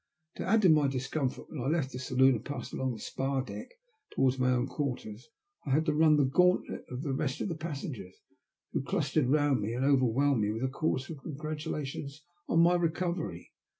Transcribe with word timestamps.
To 0.37 0.43
add 0.47 0.63
to 0.63 0.69
my 0.69 0.87
discomfort, 0.87 1.45
when 1.51 1.59
I 1.61 1.67
left 1.67 1.91
the 1.91 1.99
saloon 1.99 2.33
and 2.33 2.43
passed 2.43 2.73
along 2.73 2.93
the 2.93 2.99
spar 2.99 3.43
deck 3.43 3.69
towards 4.09 4.39
my 4.39 4.49
own 4.49 4.65
quarters 4.65 5.29
I 5.63 5.73
had 5.73 5.85
to 5.85 5.93
run 5.93 6.15
the 6.17 6.23
gauntlet 6.25 6.85
of 6.89 7.03
the 7.03 7.13
rest 7.13 7.39
of 7.39 7.49
the 7.49 7.55
passengers, 7.55 8.19
who 8.71 8.81
clustered 8.81 9.27
round 9.27 9.61
me, 9.61 9.73
and 9.73 9.85
over 9.85 10.05
whelmed 10.07 10.41
me 10.41 10.49
with 10.49 10.63
a 10.63 10.69
chorus 10.69 11.07
of 11.11 11.21
congratulations 11.21 12.23
on 12.49 12.61
my 12.63 12.73
recovery. 12.73 13.51